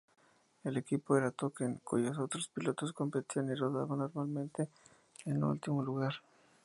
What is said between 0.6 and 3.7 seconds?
El equipo era Token, cuyos otros pilotos competían y